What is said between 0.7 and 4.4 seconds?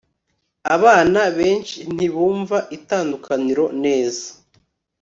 abana benshi ntibumva itandukaniro neza